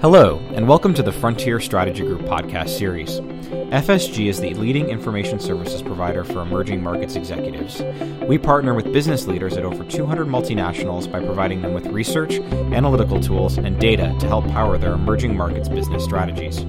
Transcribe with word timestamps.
Hello, 0.00 0.38
and 0.54 0.66
welcome 0.66 0.94
to 0.94 1.02
the 1.02 1.12
Frontier 1.12 1.60
Strategy 1.60 2.02
Group 2.02 2.22
podcast 2.22 2.70
series. 2.70 3.20
FSG 3.70 4.28
is 4.28 4.40
the 4.40 4.54
leading 4.54 4.88
information 4.88 5.38
services 5.38 5.82
provider 5.82 6.24
for 6.24 6.40
emerging 6.40 6.82
markets 6.82 7.16
executives. 7.16 7.82
We 8.26 8.38
partner 8.38 8.72
with 8.72 8.92
business 8.94 9.26
leaders 9.26 9.58
at 9.58 9.64
over 9.64 9.84
200 9.84 10.26
multinationals 10.26 11.10
by 11.12 11.20
providing 11.20 11.60
them 11.60 11.74
with 11.74 11.86
research, 11.88 12.38
analytical 12.72 13.20
tools, 13.20 13.58
and 13.58 13.78
data 13.78 14.16
to 14.20 14.26
help 14.26 14.46
power 14.48 14.78
their 14.78 14.94
emerging 14.94 15.36
markets 15.36 15.68
business 15.68 16.02
strategies. 16.02 16.64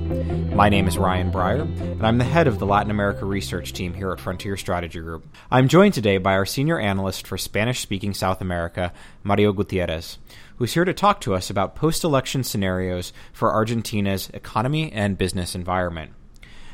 My 0.53 0.67
name 0.67 0.87
is 0.87 0.97
Ryan 0.97 1.31
Breyer, 1.31 1.61
and 1.61 2.05
I'm 2.05 2.17
the 2.17 2.25
head 2.25 2.45
of 2.45 2.59
the 2.59 2.65
Latin 2.65 2.91
America 2.91 3.25
research 3.25 3.71
team 3.71 3.93
here 3.93 4.11
at 4.11 4.19
Frontier 4.19 4.57
Strategy 4.57 4.99
Group. 4.99 5.25
I'm 5.49 5.69
joined 5.69 5.93
today 5.93 6.17
by 6.17 6.33
our 6.33 6.45
senior 6.45 6.77
analyst 6.77 7.25
for 7.25 7.37
Spanish 7.37 7.79
speaking 7.79 8.13
South 8.13 8.41
America, 8.41 8.91
Mario 9.23 9.53
Gutierrez, 9.53 10.17
who's 10.57 10.73
here 10.73 10.83
to 10.83 10.93
talk 10.93 11.21
to 11.21 11.33
us 11.33 11.49
about 11.49 11.75
post 11.75 12.03
election 12.03 12.43
scenarios 12.43 13.13
for 13.31 13.53
Argentina's 13.53 14.29
economy 14.33 14.91
and 14.91 15.17
business 15.17 15.55
environment. 15.55 16.11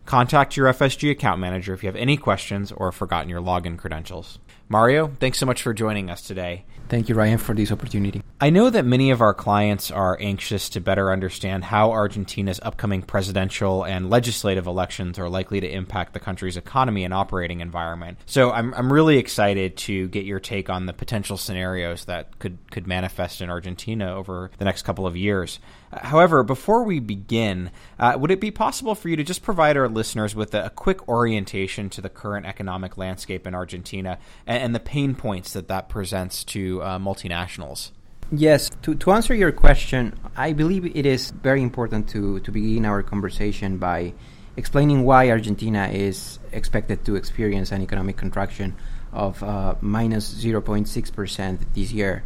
Contact 0.06 0.58
your 0.58 0.68
FSG 0.68 1.12
account 1.12 1.40
manager 1.40 1.74
if 1.74 1.84
you 1.84 1.88
have 1.88 1.96
any 1.96 2.18
questions 2.18 2.72
or 2.72 2.88
have 2.88 2.96
forgotten 2.96 3.30
your 3.30 3.42
login 3.42 3.78
credentials. 3.78 4.40
Mario, 4.68 5.12
thanks 5.20 5.38
so 5.38 5.46
much 5.46 5.62
for 5.62 5.74
joining 5.74 6.10
us 6.10 6.22
today. 6.22 6.64
Thank 6.88 7.08
you, 7.08 7.16
Ryan, 7.16 7.38
for 7.38 7.54
this 7.54 7.72
opportunity. 7.72 8.22
I 8.42 8.50
know 8.50 8.70
that 8.70 8.86
many 8.86 9.12
of 9.12 9.22
our 9.22 9.34
clients 9.34 9.92
are 9.92 10.18
anxious 10.20 10.68
to 10.70 10.82
better 10.82 11.12
understand 11.12 11.64
how 11.64 11.92
Argentina's 11.92 12.60
upcoming 12.64 13.02
presidential 13.02 13.86
and 13.86 14.10
legislative 14.10 14.68
elections 14.68 15.18
are 15.20 15.30
likely 15.30 15.62
to 15.62 15.70
impact 15.70 16.14
the 16.14 16.20
country's 16.20 16.58
economy 16.58 17.06
and 17.06 17.14
operating 17.14 17.62
environment. 17.62 18.18
So 18.26 18.52
I'm, 18.52 18.74
I'm 18.74 18.92
really 18.92 19.18
excited 19.18 19.78
to 19.78 20.10
get 20.10 20.26
your 20.26 20.40
take 20.40 20.70
on 20.70 20.86
the 20.86 20.94
potential 20.94 21.38
scenarios 21.38 22.06
that 22.06 22.40
could, 22.40 22.58
could 22.72 22.88
manifest 22.88 23.42
in 23.42 23.50
Argentina 23.50 24.14
over 24.14 24.52
the 24.58 24.66
next 24.66 24.82
couple 24.82 25.08
of 25.08 25.16
years. 25.16 25.60
However, 25.94 26.44
before 26.44 26.84
we 26.84 27.00
begin, 27.00 27.72
uh, 28.00 28.18
would 28.18 28.32
it 28.32 28.40
be 28.40 28.52
possible 28.52 28.96
for 28.96 29.10
you 29.10 29.16
to 29.18 29.24
just 29.24 29.44
provide 29.44 29.76
our 29.76 29.90
listeners 29.90 30.34
with 30.34 30.54
a, 30.54 30.66
a 30.66 30.70
quick 30.70 31.08
orientation 31.10 31.90
to 31.90 32.02
the 32.02 32.10
current 32.10 32.46
economic 32.46 32.98
landscape 32.98 33.46
in 33.46 33.54
Argentina 33.54 34.18
and, 34.48 34.64
and 34.64 34.76
the 34.76 34.80
pain 34.80 35.16
points 35.16 35.54
that 35.54 35.68
that 35.68 35.90
presents 35.90 36.44
to 36.46 36.82
uh, 36.82 36.98
multinationals? 36.98 37.92
Yes, 38.32 38.70
to, 38.84 38.96
to 38.96 39.12
answer 39.12 39.34
your 39.34 39.52
question, 39.52 40.18
I 40.38 40.54
believe 40.54 40.86
it 40.86 41.06
is 41.06 41.32
very 41.32 41.62
important 41.62 42.08
to, 42.10 42.40
to 42.40 42.52
begin 42.52 42.86
our 42.86 43.04
conversation 43.04 43.78
by 43.78 44.14
explaining 44.56 45.04
why 45.04 45.30
Argentina 45.30 45.90
is 45.90 46.40
expected 46.54 47.04
to 47.06 47.16
experience 47.16 47.74
an 47.74 47.82
economic 47.82 48.16
contraction 48.16 48.76
of 49.12 49.44
uh, 49.44 49.76
minus 49.82 50.34
0.6% 50.34 51.60
this 51.74 51.92
year. 51.92 52.24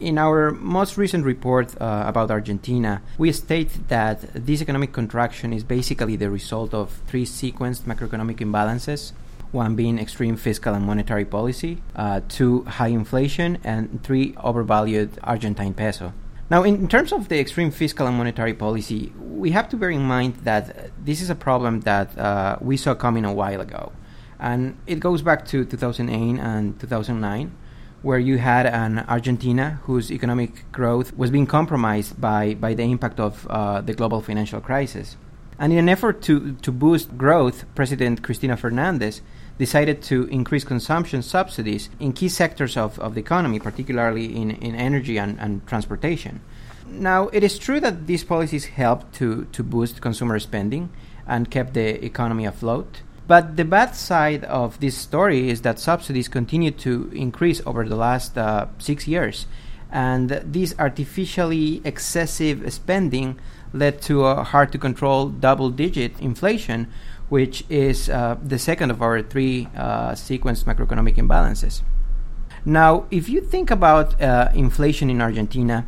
In 0.00 0.16
our 0.16 0.52
most 0.52 0.96
recent 0.96 1.24
report 1.24 1.74
uh, 1.80 2.04
about 2.06 2.30
Argentina, 2.30 3.02
we 3.18 3.32
state 3.32 3.88
that 3.88 4.20
this 4.32 4.62
economic 4.62 4.92
contraction 4.92 5.52
is 5.52 5.64
basically 5.64 6.14
the 6.14 6.30
result 6.30 6.72
of 6.72 7.00
three 7.08 7.24
sequenced 7.24 7.82
macroeconomic 7.82 8.36
imbalances 8.36 9.12
one 9.50 9.74
being 9.74 9.98
extreme 9.98 10.36
fiscal 10.36 10.74
and 10.74 10.84
monetary 10.84 11.24
policy, 11.24 11.80
uh, 11.96 12.20
two, 12.28 12.64
high 12.64 12.88
inflation, 12.88 13.58
and 13.64 14.02
three, 14.02 14.34
overvalued 14.44 15.18
Argentine 15.24 15.72
peso. 15.72 16.12
Now, 16.50 16.62
in, 16.64 16.86
terms 16.88 17.12
of 17.12 17.28
the 17.28 17.38
extreme 17.40 17.70
fiscal 17.70 18.06
and 18.06 18.16
monetary 18.16 18.54
policy, 18.54 19.12
we 19.18 19.50
have 19.52 19.68
to 19.70 19.76
bear 19.76 19.90
in 19.90 20.02
mind 20.02 20.36
that 20.44 20.90
this 21.02 21.20
is 21.20 21.30
a 21.30 21.34
problem 21.34 21.80
that 21.80 22.16
uh, 22.18 22.58
we 22.60 22.76
saw 22.76 22.94
coming 22.94 23.24
a 23.24 23.32
while 23.32 23.60
ago. 23.60 23.92
And 24.38 24.76
it 24.86 25.00
goes 25.00 25.22
back 25.22 25.46
to 25.46 25.64
2008 25.64 26.40
and 26.40 26.78
2009 26.78 27.52
where 28.02 28.18
you 28.18 28.38
had 28.38 28.66
an 28.66 29.00
Argentina 29.08 29.80
whose 29.84 30.10
economic 30.10 30.70
growth 30.72 31.16
was 31.16 31.30
being 31.30 31.46
compromised 31.46 32.20
by, 32.20 32.54
by 32.54 32.74
the 32.74 32.84
impact 32.84 33.18
of 33.18 33.46
uh, 33.48 33.80
the 33.80 33.92
global 33.92 34.20
financial 34.20 34.60
crisis. 34.60 35.16
And 35.58 35.72
in 35.72 35.78
an 35.80 35.88
effort 35.88 36.22
to, 36.22 36.54
to 36.54 36.70
boost 36.70 37.18
growth, 37.18 37.64
President 37.74 38.22
Cristina 38.22 38.56
Fernandez 38.56 39.22
decided 39.58 40.00
to 40.02 40.24
increase 40.26 40.62
consumption 40.62 41.20
subsidies 41.20 41.90
in 41.98 42.12
key 42.12 42.28
sectors 42.28 42.76
of, 42.76 42.98
of 43.00 43.14
the 43.14 43.20
economy, 43.20 43.58
particularly 43.58 44.36
in, 44.36 44.52
in 44.52 44.76
energy 44.76 45.18
and, 45.18 45.38
and 45.40 45.66
transportation. 45.66 46.40
Now, 46.86 47.28
it 47.28 47.42
is 47.42 47.58
true 47.58 47.80
that 47.80 48.06
these 48.06 48.22
policies 48.22 48.66
helped 48.66 49.14
to, 49.16 49.46
to 49.46 49.62
boost 49.64 50.00
consumer 50.00 50.38
spending 50.38 50.90
and 51.26 51.50
kept 51.50 51.74
the 51.74 52.02
economy 52.04 52.46
afloat. 52.46 53.02
But 53.28 53.58
the 53.58 53.64
bad 53.66 53.94
side 53.94 54.44
of 54.44 54.80
this 54.80 54.96
story 54.96 55.50
is 55.50 55.60
that 55.60 55.78
subsidies 55.78 56.28
continue 56.28 56.70
to 56.70 57.10
increase 57.14 57.60
over 57.66 57.86
the 57.86 57.94
last 57.94 58.38
uh, 58.38 58.68
six 58.78 59.06
years. 59.06 59.46
And 59.92 60.30
this 60.30 60.74
artificially 60.78 61.82
excessive 61.84 62.72
spending 62.72 63.38
led 63.74 64.00
to 64.02 64.24
a 64.24 64.44
hard 64.44 64.72
to 64.72 64.78
control 64.78 65.28
double 65.28 65.68
digit 65.68 66.18
inflation, 66.20 66.88
which 67.28 67.64
is 67.68 68.08
uh, 68.08 68.38
the 68.42 68.58
second 68.58 68.90
of 68.90 69.02
our 69.02 69.20
three 69.20 69.68
uh, 69.76 70.12
sequenced 70.12 70.64
macroeconomic 70.64 71.16
imbalances. 71.16 71.82
Now, 72.64 73.04
if 73.10 73.28
you 73.28 73.42
think 73.42 73.70
about 73.70 74.20
uh, 74.22 74.48
inflation 74.54 75.10
in 75.10 75.20
Argentina, 75.20 75.86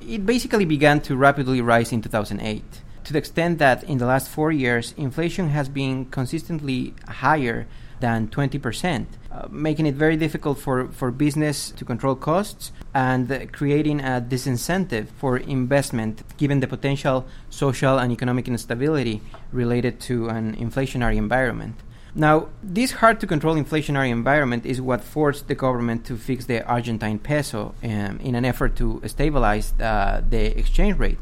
it 0.00 0.26
basically 0.26 0.64
began 0.64 1.00
to 1.02 1.14
rapidly 1.14 1.60
rise 1.60 1.92
in 1.92 2.02
2008 2.02 2.82
to 3.04 3.12
the 3.12 3.18
extent 3.18 3.58
that 3.58 3.84
in 3.84 3.98
the 3.98 4.06
last 4.06 4.28
four 4.28 4.50
years, 4.50 4.94
inflation 4.96 5.48
has 5.50 5.68
been 5.68 6.06
consistently 6.06 6.94
higher 7.08 7.66
than 8.00 8.28
20%, 8.28 9.06
uh, 9.30 9.46
making 9.50 9.86
it 9.86 9.94
very 9.94 10.16
difficult 10.16 10.58
for, 10.58 10.88
for 10.88 11.10
business 11.10 11.70
to 11.70 11.84
control 11.84 12.14
costs 12.14 12.72
and 12.92 13.30
uh, 13.30 13.46
creating 13.52 14.00
a 14.00 14.24
disincentive 14.26 15.06
for 15.18 15.36
investment 15.38 16.22
given 16.36 16.60
the 16.60 16.66
potential 16.66 17.24
social 17.50 17.98
and 17.98 18.12
economic 18.12 18.48
instability 18.48 19.20
related 19.52 20.00
to 20.00 20.28
an 20.28 20.54
inflationary 20.56 21.16
environment. 21.16 21.76
Now, 22.16 22.48
this 22.62 22.92
hard 22.92 23.18
to 23.20 23.26
control 23.26 23.56
inflationary 23.56 24.10
environment 24.10 24.64
is 24.64 24.80
what 24.80 25.02
forced 25.02 25.48
the 25.48 25.56
government 25.56 26.04
to 26.06 26.16
fix 26.16 26.44
the 26.44 26.64
Argentine 26.64 27.18
peso 27.18 27.74
um, 27.82 28.20
in 28.22 28.36
an 28.36 28.44
effort 28.44 28.76
to 28.76 29.02
stabilize 29.06 29.72
uh, 29.80 30.22
the 30.28 30.56
exchange 30.56 30.96
rate. 30.98 31.18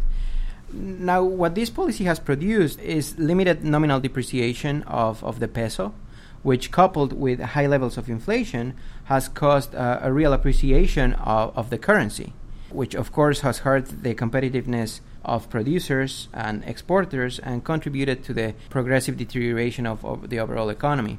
Now, 0.73 1.23
what 1.23 1.55
this 1.55 1.69
policy 1.69 2.05
has 2.05 2.19
produced 2.19 2.81
is 2.81 3.19
limited 3.19 3.63
nominal 3.63 4.01
depreciation 4.01 4.83
of, 4.85 5.23
of 5.23 5.39
the 5.39 5.49
peso, 5.49 5.95
which, 6.43 6.71
coupled 6.71 7.13
with 7.13 7.41
high 7.41 7.67
levels 7.67 7.99
of 7.99 8.09
inflation, 8.09 8.75
has 9.05 9.29
caused 9.29 9.75
uh, 9.75 10.01
a 10.03 10.13
real 10.13 10.33
appreciation 10.33 11.13
of, 11.15 11.57
of 11.57 11.69
the 11.69 11.79
currency, 11.79 12.33
which, 12.71 12.95
of 12.95 13.13
course, 13.13 13.41
has 13.41 13.59
hurt 13.59 14.03
the 14.03 14.15
competitiveness 14.15 15.01
of 15.25 15.51
producers 15.51 16.29
and 16.33 16.65
exporters 16.65 17.39
and 17.39 17.65
contributed 17.65 18.25
to 18.25 18.33
the 18.33 18.55
progressive 18.71 19.17
deterioration 19.17 19.87
of, 19.87 20.05
of 20.05 20.31
the 20.31 20.41
overall 20.41 20.71
economy. 20.71 21.19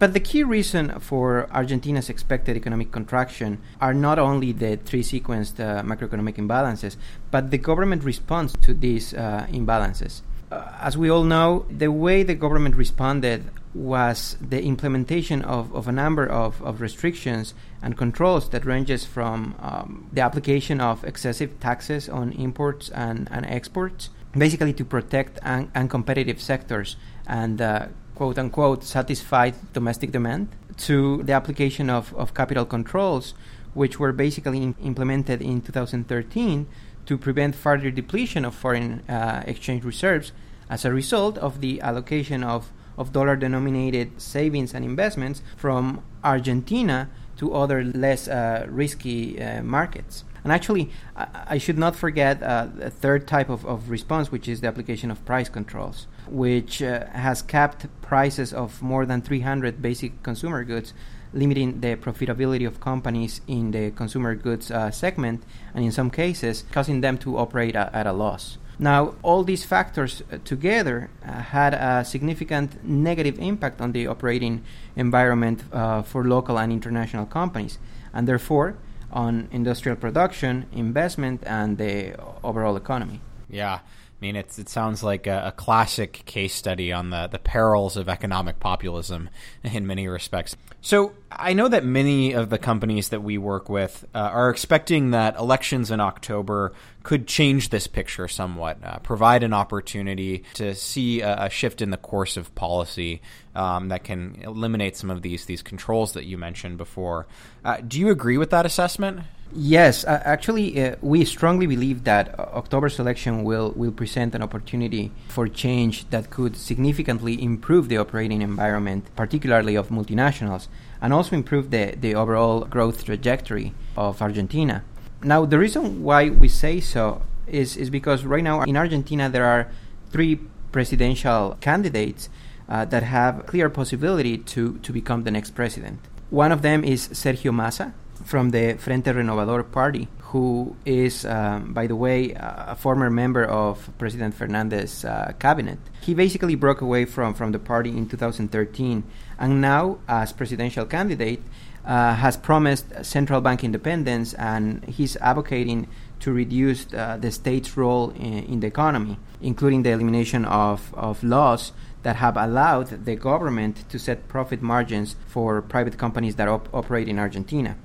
But 0.00 0.14
the 0.14 0.20
key 0.20 0.42
reason 0.44 0.98
for 0.98 1.46
Argentina's 1.52 2.08
expected 2.08 2.56
economic 2.56 2.90
contraction 2.90 3.58
are 3.82 3.92
not 3.92 4.18
only 4.18 4.50
the 4.50 4.76
three 4.78 5.02
sequenced 5.02 5.60
uh, 5.60 5.82
macroeconomic 5.82 6.36
imbalances, 6.36 6.96
but 7.30 7.50
the 7.50 7.58
government 7.58 8.02
response 8.02 8.54
to 8.62 8.72
these 8.72 9.12
uh, 9.12 9.46
imbalances. 9.50 10.22
Uh, 10.50 10.72
as 10.80 10.96
we 10.96 11.10
all 11.10 11.22
know, 11.22 11.66
the 11.68 11.92
way 11.92 12.22
the 12.22 12.34
government 12.34 12.76
responded 12.76 13.50
was 13.74 14.38
the 14.40 14.62
implementation 14.62 15.42
of, 15.42 15.70
of 15.74 15.86
a 15.86 15.92
number 15.92 16.26
of, 16.26 16.62
of 16.62 16.80
restrictions 16.80 17.52
and 17.82 17.98
controls 17.98 18.48
that 18.48 18.64
ranges 18.64 19.04
from 19.04 19.54
um, 19.60 20.08
the 20.14 20.22
application 20.22 20.80
of 20.80 21.04
excessive 21.04 21.60
taxes 21.60 22.08
on 22.08 22.32
imports 22.32 22.88
and, 22.88 23.28
and 23.30 23.44
exports, 23.44 24.08
basically 24.32 24.72
to 24.72 24.84
protect 24.84 25.38
un- 25.42 25.70
uncompetitive 25.74 26.40
sectors 26.40 26.96
and 27.26 27.60
uh, 27.60 27.86
quote 28.20 28.38
unquote 28.38 28.84
satisfied 28.84 29.54
domestic 29.72 30.12
demand 30.12 30.46
to 30.76 31.22
the 31.22 31.32
application 31.32 31.88
of, 31.88 32.14
of 32.16 32.34
capital 32.34 32.66
controls, 32.66 33.32
which 33.72 33.98
were 33.98 34.12
basically 34.12 34.62
in, 34.62 34.74
implemented 34.82 35.40
in 35.40 35.62
2013 35.62 36.66
to 37.06 37.16
prevent 37.16 37.54
further 37.54 37.90
depletion 37.90 38.44
of 38.44 38.54
foreign 38.54 39.00
uh, 39.08 39.42
exchange 39.46 39.84
reserves 39.84 40.32
as 40.68 40.84
a 40.84 40.92
result 40.92 41.38
of 41.38 41.62
the 41.62 41.80
allocation 41.80 42.44
of, 42.44 42.70
of 42.98 43.10
dollar 43.10 43.36
denominated 43.36 44.20
savings 44.20 44.74
and 44.74 44.84
investments 44.84 45.40
from 45.56 46.02
Argentina 46.22 47.08
to 47.40 47.54
other 47.54 47.82
less 47.82 48.28
uh, 48.28 48.66
risky 48.68 49.42
uh, 49.42 49.62
markets. 49.62 50.24
And 50.44 50.52
actually, 50.52 50.90
I, 51.16 51.58
should 51.58 51.76
not 51.76 51.94
forget 51.96 52.42
uh, 52.42 52.68
a 52.80 52.88
third 52.88 53.26
type 53.26 53.50
of, 53.50 53.66
of 53.66 53.90
response, 53.90 54.32
which 54.32 54.48
is 54.48 54.62
the 54.62 54.68
application 54.68 55.10
of 55.10 55.22
price 55.26 55.50
controls 55.50 56.06
which 56.30 56.80
uh, 56.80 57.06
has 57.08 57.42
capped 57.42 57.86
prices 58.02 58.52
of 58.52 58.80
more 58.80 59.04
than 59.04 59.20
300 59.20 59.82
basic 59.82 60.22
consumer 60.22 60.64
goods 60.64 60.94
limiting 61.32 61.80
the 61.80 61.96
profitability 61.96 62.66
of 62.66 62.80
companies 62.80 63.40
in 63.46 63.70
the 63.70 63.90
consumer 63.92 64.34
goods 64.34 64.70
uh, 64.70 64.90
segment, 64.90 65.42
and 65.74 65.84
in 65.84 65.92
some 65.92 66.10
cases, 66.10 66.64
causing 66.72 67.00
them 67.00 67.16
to 67.16 67.38
operate 67.38 67.76
at 67.76 68.06
a 68.06 68.12
loss. 68.12 68.58
Now, 68.80 69.14
all 69.22 69.44
these 69.44 69.62
factors 69.62 70.22
uh, 70.32 70.38
together 70.42 71.10
uh, 71.22 71.32
had 71.32 71.74
a 71.74 72.02
significant 72.02 72.82
negative 72.82 73.38
impact 73.38 73.82
on 73.82 73.92
the 73.92 74.06
operating 74.06 74.64
environment 74.96 75.62
uh, 75.70 76.00
for 76.00 76.24
local 76.24 76.58
and 76.58 76.72
international 76.72 77.26
companies, 77.26 77.78
and 78.14 78.26
therefore 78.26 78.76
on 79.12 79.48
industrial 79.52 79.96
production, 79.96 80.64
investment, 80.72 81.42
and 81.44 81.76
the 81.76 82.14
overall 82.42 82.76
economy. 82.76 83.20
Yeah. 83.50 83.74
I 83.74 84.20
mean, 84.20 84.36
it 84.36 84.68
sounds 84.68 85.02
like 85.02 85.26
a, 85.26 85.48
a, 85.48 85.52
classic 85.52 86.22
case 86.26 86.54
study 86.54 86.92
on 86.92 87.10
the, 87.10 87.26
the 87.26 87.38
perils 87.38 87.96
of 87.96 88.08
economic 88.08 88.60
populism 88.60 89.30
in 89.62 89.86
many 89.86 90.08
respects. 90.08 90.56
So, 90.80 91.12
I 91.32 91.52
know 91.52 91.68
that 91.68 91.84
many 91.84 92.32
of 92.32 92.50
the 92.50 92.58
companies 92.58 93.10
that 93.10 93.22
we 93.22 93.38
work 93.38 93.68
with 93.68 94.04
uh, 94.14 94.18
are 94.18 94.50
expecting 94.50 95.12
that 95.12 95.36
elections 95.36 95.90
in 95.90 96.00
October 96.00 96.72
could 97.04 97.28
change 97.28 97.70
this 97.70 97.86
picture 97.86 98.26
somewhat, 98.26 98.78
uh, 98.82 98.98
provide 98.98 99.42
an 99.42 99.52
opportunity 99.52 100.44
to 100.54 100.74
see 100.74 101.20
a, 101.20 101.44
a, 101.44 101.50
shift 101.50 101.80
in 101.80 101.90
the 101.90 101.96
course 101.96 102.36
of 102.36 102.54
policy 102.54 103.22
um, 103.54 103.88
that 103.88 104.02
can 104.04 104.40
eliminate 104.42 104.96
some 104.96 105.10
of 105.10 105.22
these 105.22 105.46
these 105.46 105.62
controls 105.62 106.12
that 106.14 106.26
you 106.26 106.36
mentioned 106.36 106.76
before. 106.76 107.26
Uh, 107.64 107.78
do 107.86 108.00
you 108.00 108.10
agree 108.10 108.36
with 108.36 108.50
that 108.50 108.66
assessment? 108.66 109.20
Yes, 109.52 110.04
uh, 110.04 110.22
actually, 110.24 110.80
uh, 110.80 110.94
we 111.00 111.24
strongly 111.24 111.66
believe 111.66 112.04
that 112.04 112.38
October's 112.38 113.00
election 113.00 113.42
will, 113.42 113.72
will 113.72 113.90
present 113.90 114.32
an 114.36 114.42
opportunity 114.42 115.10
for 115.28 115.48
change 115.48 116.08
that 116.10 116.30
could 116.30 116.56
significantly 116.56 117.42
improve 117.42 117.88
the 117.88 117.98
operating 117.98 118.42
environment, 118.42 119.06
particularly 119.16 119.74
of 119.74 119.88
multinationals, 119.88 120.68
and 121.00 121.12
also 121.12 121.34
improve 121.34 121.70
the, 121.70 121.94
the 122.00 122.14
overall 122.14 122.60
growth 122.64 123.04
trajectory 123.04 123.72
of 123.96 124.20
Argentina. 124.20 124.84
Now, 125.22 125.44
the 125.44 125.58
reason 125.58 126.02
why 126.02 126.30
we 126.30 126.48
say 126.48 126.80
so 126.80 127.22
is, 127.46 127.76
is 127.76 127.90
because 127.90 128.24
right 128.24 128.44
now 128.44 128.62
in 128.62 128.76
Argentina 128.76 129.28
there 129.28 129.44
are 129.44 129.70
three 130.10 130.40
presidential 130.72 131.56
candidates 131.60 132.28
uh, 132.68 132.84
that 132.86 133.02
have 133.02 133.46
clear 133.46 133.68
possibility 133.68 134.38
to, 134.38 134.78
to 134.78 134.92
become 134.92 135.24
the 135.24 135.30
next 135.30 135.50
president. 135.50 135.98
One 136.30 136.52
of 136.52 136.62
them 136.62 136.84
is 136.84 137.08
Sergio 137.08 137.52
Massa, 137.52 137.92
from 138.24 138.50
the 138.50 138.74
Frente 138.78 139.06
Renovador 139.06 139.70
party, 139.70 140.08
who 140.30 140.76
is, 140.84 141.24
um, 141.24 141.72
by 141.72 141.86
the 141.86 141.96
way, 141.96 142.32
a 142.36 142.76
former 142.76 143.10
member 143.10 143.44
of 143.44 143.90
President 143.98 144.34
Fernandez's 144.34 145.04
uh, 145.04 145.32
cabinet. 145.38 145.78
He 146.02 146.14
basically 146.14 146.54
broke 146.54 146.80
away 146.80 147.04
from, 147.04 147.34
from 147.34 147.52
the 147.52 147.58
party 147.58 147.90
in 147.90 148.08
2013 148.08 149.02
and 149.40 149.60
now, 149.60 149.98
as 150.06 150.32
presidential 150.32 150.84
candidate, 150.84 151.42
uh, 151.84 152.14
has 152.14 152.36
promised 152.36 152.86
central 153.02 153.40
bank 153.40 153.64
independence 153.64 154.34
and 154.34 154.84
he's 154.84 155.16
advocating 155.16 155.88
to 156.20 156.30
reduce 156.30 156.92
uh, 156.92 157.16
the 157.18 157.30
state's 157.30 157.74
role 157.74 158.10
in, 158.10 158.44
in, 158.44 158.60
the 158.60 158.66
economy, 158.66 159.18
including 159.40 159.82
the 159.82 159.90
elimination 159.90 160.44
of, 160.44 160.94
of 160.94 161.24
laws 161.24 161.72
that 162.02 162.16
have 162.16 162.36
allowed 162.36 163.06
the 163.06 163.16
government 163.16 163.88
to 163.88 163.98
set 163.98 164.28
profit 164.28 164.60
margins 164.60 165.16
for 165.26 165.62
private 165.62 165.96
companies 165.96 166.36
that 166.36 166.46
op- 166.46 166.68
operate 166.74 167.08
in 167.08 167.18
Argentina. 167.18 167.76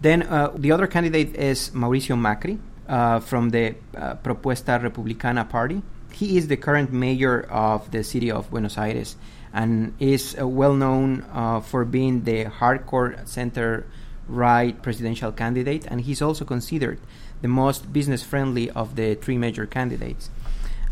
Then 0.00 0.22
uh, 0.22 0.52
the 0.56 0.70
other 0.70 0.86
candidate 0.86 1.34
is 1.34 1.70
Mauricio 1.70 2.16
Macri 2.16 2.60
uh, 2.88 3.18
from 3.18 3.50
the 3.50 3.74
uh, 3.96 4.14
Propuesta 4.14 4.80
Republicana 4.80 5.48
party. 5.48 5.82
He 6.12 6.36
is 6.36 6.48
the 6.48 6.56
current 6.56 6.92
mayor 6.92 7.42
of 7.42 7.90
the 7.90 8.04
city 8.04 8.30
of 8.30 8.50
Buenos 8.50 8.76
Aires 8.76 9.16
and 9.52 9.94
is 9.98 10.36
uh, 10.38 10.46
well 10.46 10.74
known 10.74 11.24
uh, 11.32 11.60
for 11.60 11.84
being 11.84 12.24
the 12.24 12.44
hardcore 12.44 13.26
center 13.26 13.86
right 14.28 14.80
presidential 14.82 15.32
candidate, 15.32 15.86
and 15.86 16.02
he's 16.02 16.22
also 16.22 16.44
considered 16.44 17.00
the 17.42 17.48
most 17.48 17.92
business 17.92 18.22
friendly 18.22 18.70
of 18.70 18.96
the 18.96 19.14
three 19.16 19.38
major 19.38 19.66
candidates. 19.66 20.30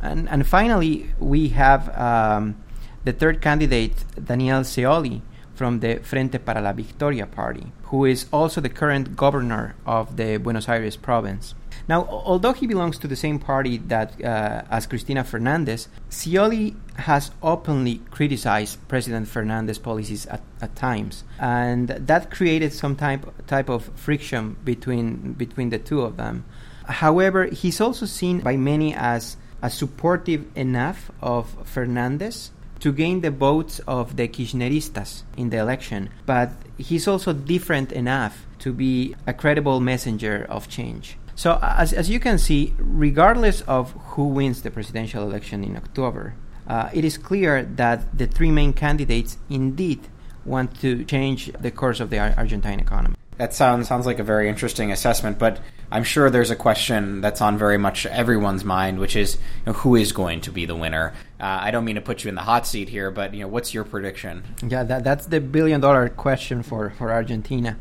And, 0.03 0.29
and 0.29 0.47
finally, 0.47 1.11
we 1.19 1.49
have 1.49 1.97
um, 1.97 2.56
the 3.05 3.12
third 3.12 3.41
candidate, 3.41 4.05
Daniel 4.23 4.61
Scioli, 4.61 5.21
from 5.55 5.81
the 5.81 5.97
Frente 5.97 6.38
para 6.44 6.61
la 6.61 6.73
Victoria 6.73 7.26
party, 7.26 7.67
who 7.85 8.05
is 8.05 8.26
also 8.32 8.61
the 8.61 8.69
current 8.69 9.17
governor 9.17 9.75
of 9.85 10.17
the 10.17 10.37
Buenos 10.37 10.69
Aires 10.69 10.97
province. 10.97 11.55
Now, 11.88 12.06
although 12.06 12.52
he 12.52 12.67
belongs 12.67 12.99
to 12.99 13.08
the 13.08 13.17
same 13.17 13.38
party 13.38 13.79
that 13.88 14.23
uh, 14.23 14.62
as 14.70 14.87
Cristina 14.87 15.25
Fernandez, 15.25 15.88
Scioli 16.11 16.76
has 16.96 17.31
openly 17.43 18.02
criticized 18.11 18.87
President 18.88 19.26
Fernandez's 19.26 19.79
policies 19.79 20.26
at, 20.26 20.43
at, 20.61 20.76
times, 20.76 21.25
and 21.40 21.88
that 21.88 22.31
created 22.31 22.75
some 22.75 22.94
type 22.94 23.25
type 23.46 23.70
of 23.70 23.90
friction 23.96 24.56
between 24.64 25.32
between 25.32 25.70
the 25.70 25.79
two 25.79 26.02
of 26.02 26.19
them. 26.19 26.44
However, 26.85 27.46
he's 27.46 27.81
also 27.81 28.05
seen 28.05 28.40
by 28.40 28.58
many 28.58 28.94
as 28.94 29.38
as 29.62 29.73
supportive 29.73 30.44
enough 30.55 31.11
of 31.23 31.56
Fernandez 31.64 32.50
to 32.81 32.93
gain 32.93 33.23
the 33.23 33.31
votes 33.31 33.81
of 33.88 34.17
the 34.17 34.29
Kirchneristas 34.29 35.23
in 35.37 35.50
the 35.50 35.56
election, 35.56 36.11
but 36.26 36.52
he's 36.76 37.08
also 37.08 37.32
different 37.32 37.93
enough 37.93 38.46
to 38.61 38.73
be 38.73 39.17
a 39.26 39.32
credible 39.32 39.81
messenger 39.81 40.46
of 40.49 40.69
change. 40.69 41.17
So, 41.38 41.56
as, 41.62 41.93
as 41.93 42.11
you 42.11 42.19
can 42.19 42.37
see, 42.37 42.75
regardless 42.79 43.61
of 43.61 43.93
who 43.93 44.25
wins 44.25 44.62
the 44.62 44.73
presidential 44.73 45.23
election 45.23 45.62
in 45.62 45.76
October, 45.76 46.35
uh, 46.67 46.90
it 46.93 47.05
is 47.05 47.17
clear 47.17 47.62
that 47.62 48.19
the 48.19 48.26
three 48.26 48.50
main 48.50 48.73
candidates 48.73 49.38
indeed 49.49 50.00
want 50.44 50.81
to 50.81 51.05
change 51.05 51.52
the 51.52 51.70
course 51.70 52.00
of 52.00 52.11
the 52.11 52.19
Argentine 52.19 52.81
economy. 52.81 53.14
That 53.37 53.55
sounds 53.55 53.87
sounds 53.87 54.05
like 54.05 54.19
a 54.19 54.25
very 54.25 54.49
interesting 54.49 54.90
assessment, 54.90 55.38
but 55.38 55.61
I'm 55.93 56.02
sure 56.02 56.29
there's 56.29 56.50
a 56.50 56.56
question 56.56 57.20
that's 57.20 57.40
on 57.40 57.56
very 57.56 57.79
much 57.79 58.05
everyone's 58.05 58.64
mind, 58.64 58.99
which 58.99 59.14
is 59.14 59.37
you 59.37 59.67
know, 59.67 59.73
who 59.75 59.94
is 59.94 60.11
going 60.11 60.40
to 60.40 60.50
be 60.50 60.67
the 60.67 60.75
winner. 60.75 61.14
Uh, 61.38 61.58
I 61.62 61.70
don't 61.70 61.85
mean 61.85 61.94
to 61.94 62.00
put 62.00 62.25
you 62.25 62.31
in 62.31 62.35
the 62.35 62.43
hot 62.43 62.67
seat 62.67 62.88
here, 62.88 63.12
but 63.12 63.32
you 63.32 63.43
know, 63.43 63.49
what's 63.49 63.73
your 63.73 63.85
prediction? 63.85 64.43
Yeah, 64.67 64.82
that, 64.82 65.05
that's 65.05 65.26
the 65.26 65.40
billion 65.40 65.81
dollar 65.81 66.08
question 66.08 66.64
for, 66.64 66.90
for 66.90 67.12
Argentina. 67.12 67.79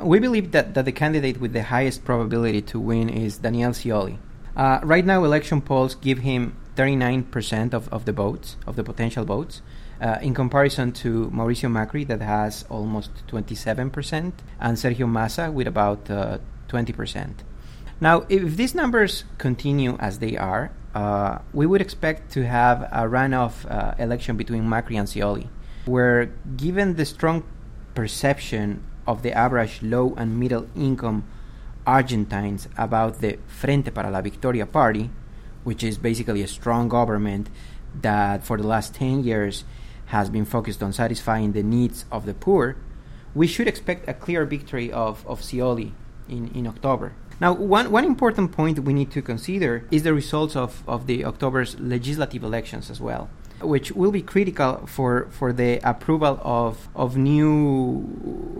We 0.00 0.20
believe 0.20 0.52
that, 0.52 0.74
that 0.74 0.84
the 0.84 0.92
candidate 0.92 1.40
with 1.40 1.52
the 1.52 1.64
highest 1.64 2.04
probability 2.04 2.62
to 2.62 2.78
win 2.78 3.08
is 3.08 3.38
Daniel 3.38 3.72
Scioli. 3.72 4.18
Uh, 4.56 4.80
right 4.82 5.04
now, 5.04 5.24
election 5.24 5.60
polls 5.60 5.94
give 5.94 6.18
him 6.18 6.56
39% 6.76 7.74
of, 7.74 7.88
of 7.88 8.04
the 8.04 8.12
votes, 8.12 8.56
of 8.66 8.76
the 8.76 8.84
potential 8.84 9.24
votes 9.24 9.60
uh, 10.00 10.18
in 10.22 10.34
comparison 10.34 10.92
to 10.92 11.30
Mauricio 11.34 11.68
Macri, 11.68 12.06
that 12.06 12.20
has 12.20 12.64
almost 12.68 13.10
27%, 13.26 14.32
and 14.60 14.76
Sergio 14.76 15.08
Massa 15.08 15.50
with 15.50 15.66
about 15.66 16.08
uh, 16.10 16.38
20%. 16.68 17.34
Now, 18.00 18.24
if 18.28 18.56
these 18.56 18.74
numbers 18.74 19.24
continue 19.38 19.96
as 19.98 20.20
they 20.20 20.36
are, 20.36 20.70
uh, 20.94 21.38
we 21.52 21.66
would 21.66 21.80
expect 21.80 22.30
to 22.32 22.46
have 22.46 22.82
a 22.82 23.08
runoff 23.08 23.68
uh, 23.68 23.94
election 23.98 24.36
between 24.36 24.62
Macri 24.62 24.96
and 24.96 25.08
Scioli, 25.08 25.48
where, 25.86 26.26
given 26.56 26.94
the 26.94 27.04
strong 27.04 27.42
perception 27.94 28.84
of 29.08 29.22
the 29.22 29.32
average 29.32 29.80
low 29.82 30.14
and 30.18 30.38
middle 30.38 30.68
income 30.76 31.24
Argentines 31.86 32.68
about 32.76 33.22
the 33.22 33.38
Frente 33.46 33.90
para 33.90 34.10
la 34.10 34.20
Victoria 34.20 34.66
party, 34.66 35.08
which 35.64 35.82
is 35.82 35.96
basically 35.96 36.42
a 36.42 36.46
strong 36.46 36.86
government 36.86 37.48
that 38.02 38.44
for 38.44 38.58
the 38.58 38.66
last 38.66 38.94
10 38.94 39.24
years 39.24 39.64
has 40.08 40.28
been 40.28 40.44
focused 40.44 40.82
on 40.82 40.92
satisfying 40.92 41.52
the 41.52 41.62
needs 41.62 42.04
of 42.12 42.26
the 42.26 42.34
poor, 42.34 42.76
we 43.34 43.46
should 43.46 43.66
expect 43.66 44.06
a 44.06 44.12
clear 44.12 44.44
victory 44.44 44.92
of, 44.92 45.26
of 45.26 45.40
Scioli 45.40 45.92
in, 46.28 46.50
in 46.54 46.66
October. 46.66 47.14
Now, 47.40 47.52
one, 47.52 47.90
one 47.90 48.04
important 48.04 48.52
point 48.52 48.80
we 48.80 48.92
need 48.92 49.12
to 49.12 49.22
consider 49.22 49.84
is 49.90 50.02
the 50.02 50.12
results 50.12 50.56
of, 50.56 50.82
of 50.88 51.06
the 51.06 51.24
October's 51.24 51.78
legislative 51.78 52.42
elections 52.42 52.90
as 52.90 53.00
well, 53.00 53.28
which 53.60 53.92
will 53.92 54.10
be 54.10 54.22
critical 54.22 54.86
for, 54.86 55.28
for 55.30 55.52
the 55.52 55.78
approval 55.88 56.40
of, 56.42 56.88
of 56.96 57.16
new 57.16 58.04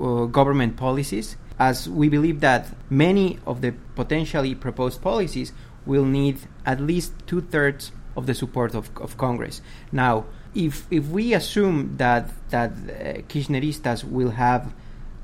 uh, 0.00 0.26
government 0.26 0.76
policies, 0.76 1.36
as 1.58 1.88
we 1.88 2.08
believe 2.08 2.40
that 2.40 2.68
many 2.88 3.38
of 3.46 3.62
the 3.62 3.72
potentially 3.96 4.54
proposed 4.54 5.02
policies 5.02 5.52
will 5.84 6.04
need 6.04 6.38
at 6.64 6.80
least 6.80 7.12
two 7.26 7.40
thirds 7.40 7.90
of 8.16 8.26
the 8.26 8.34
support 8.34 8.74
of, 8.74 8.90
of 8.98 9.16
Congress. 9.16 9.60
Now, 9.90 10.26
if 10.54 10.86
if 10.90 11.06
we 11.08 11.34
assume 11.34 11.96
that 11.98 12.30
that 12.50 12.70
uh, 12.70 13.22
Kirchneristas 13.28 14.02
will 14.02 14.30
have, 14.30 14.74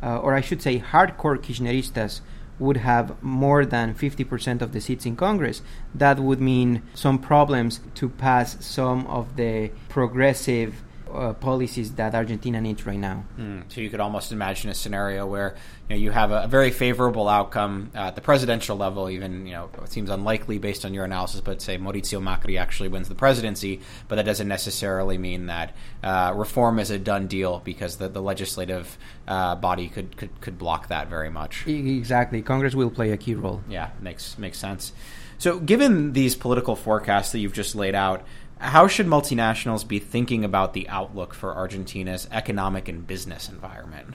uh, 0.02 0.18
or 0.18 0.34
I 0.34 0.40
should 0.40 0.62
say, 0.62 0.80
hardcore 0.80 1.38
Kirchneristas 1.38 2.20
would 2.58 2.78
have 2.78 3.20
more 3.22 3.66
than 3.66 3.94
50% 3.94 4.62
of 4.62 4.72
the 4.72 4.80
seats 4.80 5.06
in 5.06 5.16
Congress, 5.16 5.62
that 5.94 6.20
would 6.20 6.40
mean 6.40 6.82
some 6.94 7.18
problems 7.18 7.80
to 7.94 8.08
pass 8.08 8.64
some 8.64 9.06
of 9.06 9.36
the 9.36 9.70
progressive 9.88 10.83
uh, 11.14 11.32
policies 11.34 11.92
that 11.92 12.14
Argentina 12.14 12.60
needs 12.60 12.84
right 12.86 12.98
now. 12.98 13.24
Mm, 13.38 13.64
so 13.68 13.80
you 13.80 13.90
could 13.90 14.00
almost 14.00 14.32
imagine 14.32 14.70
a 14.70 14.74
scenario 14.74 15.26
where 15.26 15.56
you, 15.88 15.96
know, 15.96 16.00
you 16.00 16.10
have 16.10 16.30
a, 16.30 16.42
a, 16.42 16.48
very 16.48 16.70
favorable 16.70 17.28
outcome 17.28 17.90
at 17.94 18.14
the 18.14 18.20
presidential 18.20 18.76
level. 18.76 19.08
Even 19.08 19.46
you 19.46 19.52
know 19.52 19.70
it 19.82 19.92
seems 19.92 20.10
unlikely 20.10 20.58
based 20.58 20.84
on 20.84 20.94
your 20.94 21.04
analysis, 21.04 21.40
but 21.40 21.62
say 21.62 21.78
Mauricio 21.78 22.22
Macri 22.22 22.58
actually 22.58 22.88
wins 22.88 23.08
the 23.08 23.14
presidency, 23.14 23.80
but 24.08 24.16
that 24.16 24.24
doesn't 24.24 24.48
necessarily 24.48 25.18
mean 25.18 25.46
that 25.46 25.74
uh, 26.02 26.32
reform 26.34 26.78
is 26.78 26.90
a 26.90 26.98
done 26.98 27.26
deal 27.26 27.60
because 27.64 27.96
the, 27.96 28.08
the 28.08 28.22
legislative 28.22 28.98
uh, 29.28 29.54
body 29.54 29.88
could, 29.88 30.16
could 30.16 30.40
could 30.40 30.58
block 30.58 30.88
that 30.88 31.08
very 31.08 31.30
much. 31.30 31.66
Exactly, 31.66 32.42
Congress 32.42 32.74
will 32.74 32.90
play 32.90 33.10
a 33.12 33.16
key 33.16 33.34
role. 33.34 33.62
Yeah, 33.68 33.90
makes 34.00 34.36
makes 34.38 34.58
sense. 34.58 34.92
So, 35.38 35.58
given 35.58 36.12
these 36.12 36.34
political 36.34 36.76
forecasts 36.76 37.32
that 37.32 37.38
you've 37.38 37.52
just 37.52 37.74
laid 37.74 37.94
out, 37.94 38.24
how 38.58 38.86
should 38.86 39.06
multinationals 39.06 39.86
be 39.86 39.98
thinking 39.98 40.44
about 40.44 40.72
the 40.72 40.88
outlook 40.88 41.34
for 41.34 41.54
Argentina's 41.54 42.28
economic 42.30 42.88
and 42.88 43.06
business 43.06 43.48
environment? 43.48 44.14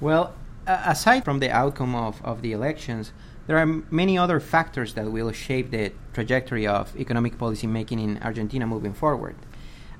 Well, 0.00 0.34
aside 0.66 1.24
from 1.24 1.40
the 1.40 1.50
outcome 1.50 1.94
of, 1.94 2.22
of 2.24 2.42
the 2.42 2.52
elections, 2.52 3.12
there 3.46 3.58
are 3.58 3.66
many 3.66 4.18
other 4.18 4.40
factors 4.40 4.94
that 4.94 5.10
will 5.10 5.30
shape 5.32 5.70
the 5.70 5.92
trajectory 6.12 6.66
of 6.66 6.94
economic 6.96 7.38
policy 7.38 7.66
making 7.66 8.00
in 8.00 8.18
Argentina 8.22 8.66
moving 8.66 8.92
forward. 8.92 9.36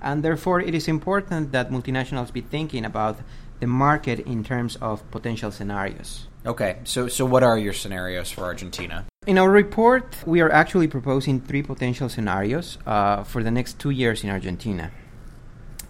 And 0.02 0.22
therefore, 0.22 0.60
it 0.60 0.74
is 0.74 0.88
important 0.88 1.52
that 1.52 1.70
multinationals 1.70 2.32
be 2.32 2.40
thinking 2.40 2.84
about 2.84 3.18
the 3.60 3.66
market 3.66 4.20
in 4.20 4.44
terms 4.44 4.76
of 4.76 5.08
potential 5.10 5.50
scenarios. 5.50 6.26
Okay, 6.44 6.78
so 6.84 7.08
so 7.08 7.24
what 7.24 7.42
are 7.42 7.58
your 7.58 7.72
scenarios 7.72 8.30
for 8.30 8.44
Argentina? 8.44 9.06
In 9.26 9.38
our 9.38 9.50
report, 9.50 10.14
we 10.24 10.40
are 10.40 10.52
actually 10.52 10.86
proposing 10.86 11.40
three 11.40 11.60
potential 11.60 12.08
scenarios 12.08 12.78
uh, 12.86 13.24
for 13.24 13.42
the 13.42 13.50
next 13.50 13.76
two 13.80 13.90
years 13.90 14.22
in 14.22 14.30
Argentina. 14.30 14.92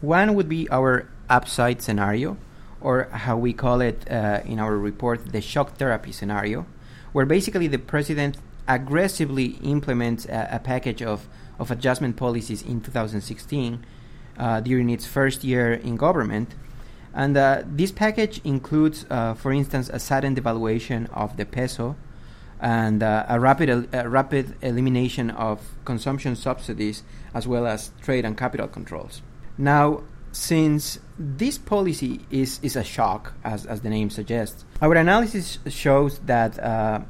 One 0.01 0.35
would 0.35 0.49
be 0.49 0.67
our 0.71 1.07
upside 1.29 1.83
scenario, 1.83 2.39
or 2.81 3.11
how 3.13 3.37
we 3.37 3.53
call 3.53 3.83
it 3.83 4.11
uh, 4.11 4.41
in 4.47 4.59
our 4.59 4.79
report, 4.79 5.33
the 5.33 5.43
shock 5.43 5.77
therapy 5.77 6.13
scenario, 6.13 6.65
where 7.13 7.27
basically 7.27 7.67
the 7.67 7.79
president 7.79 8.39
aggressively 8.67 9.59
implements 9.63 10.25
a, 10.25 10.49
a 10.53 10.59
package 10.59 11.03
of, 11.03 11.29
of 11.59 11.71
adjustment 11.71 12.17
policies 12.17 12.63
in 12.63 12.81
2016 12.81 13.85
uh, 14.39 14.61
during 14.61 14.89
its 14.89 15.05
first 15.05 15.45
year 15.45 15.75
in 15.75 15.97
government 15.97 16.55
and 17.17 17.35
uh, 17.35 17.63
this 17.65 17.93
package 17.93 18.43
includes, 18.45 19.07
uh, 19.09 19.33
for 19.33 19.51
instance, 19.51 19.89
a 19.89 19.99
sudden 19.99 20.37
devaluation 20.37 21.11
of 21.15 21.39
the 21.39 21.47
peso 21.47 21.97
and 22.61 23.03
uh, 23.03 23.27
a 23.29 23.39
rapid, 23.39 23.69
el- 23.69 24.09
rapid 24.09 24.57
elimination 24.63 25.31
of 25.31 25.61
consumption 25.85 26.37
subsidies 26.37 27.03
as 27.35 27.47
well 27.47 27.67
as 27.67 27.91
trade 28.03 28.25
and 28.25 28.37
capital 28.37 28.69
controls. 28.69 29.23
Now, 29.59 30.03
since 30.33 30.99
this 31.19 31.57
policy 31.59 32.21
is, 32.31 32.61
is 32.63 32.77
a 32.77 32.85
shock, 32.85 33.33
as, 33.43 33.65
as 33.67 33.81
the 33.81 33.89
name 33.89 34.11
suggests, 34.11 34.65
our 34.83 34.95
analysis 34.95 35.59
shows 35.69 36.19
that 36.21 36.59
uh, 36.59 37.01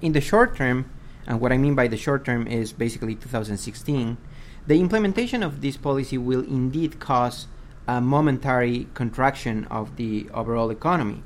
in 0.00 0.12
the 0.12 0.20
short 0.20 0.56
term, 0.56 0.90
and 1.26 1.40
what 1.40 1.52
I 1.52 1.58
mean 1.58 1.74
by 1.74 1.88
the 1.88 1.96
short 1.96 2.24
term 2.24 2.46
is 2.46 2.72
basically 2.72 3.14
2016, 3.14 4.18
the 4.66 4.78
implementation 4.78 5.42
of 5.42 5.60
this 5.60 5.76
policy 5.76 6.18
will 6.18 6.42
indeed 6.42 7.00
cause 7.00 7.46
a 7.88 8.00
momentary 8.00 8.86
contraction 8.94 9.64
of 9.66 9.96
the 9.96 10.28
overall 10.34 10.70
economy, 10.70 11.22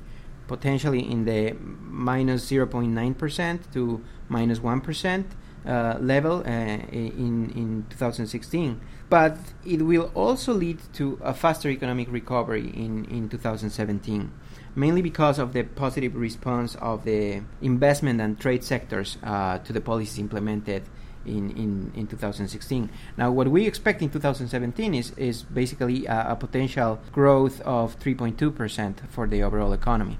potentially 0.47 0.99
in 0.99 1.25
the 1.25 1.53
minus 1.81 2.49
0.9% 2.49 3.59
to 3.73 4.03
minus 4.29 4.59
1 4.59 5.25
uh, 5.65 5.97
level 5.99 6.39
uh, 6.45 6.49
in, 6.49 7.51
in 7.55 7.85
2016. 7.89 8.79
But 9.09 9.37
it 9.65 9.81
will 9.81 10.11
also 10.15 10.53
lead 10.53 10.79
to 10.93 11.19
a 11.23 11.33
faster 11.33 11.69
economic 11.69 12.11
recovery 12.11 12.69
in, 12.73 13.05
in 13.05 13.29
2017, 13.29 14.31
mainly 14.75 15.01
because 15.01 15.39
of 15.39 15.53
the 15.53 15.63
positive 15.63 16.15
response 16.15 16.75
of 16.75 17.05
the 17.05 17.41
investment 17.61 18.19
and 18.21 18.39
trade 18.39 18.63
sectors 18.63 19.17
uh, 19.23 19.59
to 19.59 19.73
the 19.73 19.81
policies 19.81 20.19
implemented 20.19 20.83
in, 21.25 21.51
in, 21.51 21.91
in 21.95 22.07
2016. 22.07 22.89
Now, 23.17 23.31
what 23.31 23.47
we 23.49 23.65
expect 23.65 24.01
in 24.01 24.09
2017 24.09 24.93
is, 24.93 25.11
is 25.11 25.43
basically 25.43 26.05
a, 26.05 26.31
a 26.31 26.35
potential 26.35 26.99
growth 27.11 27.61
of 27.61 27.99
3.2% 27.99 29.09
for 29.09 29.27
the 29.27 29.43
overall 29.43 29.73
economy. 29.73 30.17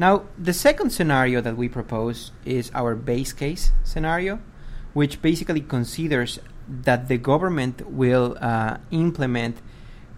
Now, 0.00 0.22
the 0.38 0.54
second 0.54 0.92
scenario 0.92 1.42
that 1.42 1.58
we 1.58 1.68
propose 1.68 2.32
is 2.46 2.70
our 2.74 2.94
base 2.94 3.34
case 3.34 3.70
scenario, 3.84 4.40
which 4.94 5.20
basically 5.20 5.60
considers 5.60 6.38
that 6.66 7.08
the 7.08 7.18
government 7.18 7.86
will 7.86 8.34
uh, 8.40 8.78
implement 8.92 9.58